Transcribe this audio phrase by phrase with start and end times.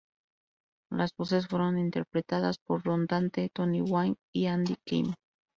[0.91, 5.13] Las voces fueron interpretadas por Ron Dante, Toni Wine y Andy Kim.